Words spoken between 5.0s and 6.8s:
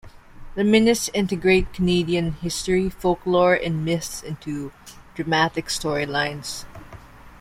dramatic storylines.